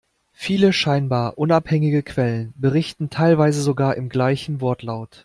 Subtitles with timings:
[0.33, 5.19] Viele scheinbar unabhängige Quellen, berichten teilweise sogar im gleichen Wortlaut.